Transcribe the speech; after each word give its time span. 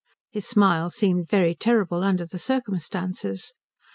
His 0.31 0.47
smile 0.47 0.89
seemed 0.89 1.29
very 1.29 1.53
terrible 1.53 2.01
under 2.03 2.25
the 2.25 2.39
circumstances. 2.39 3.53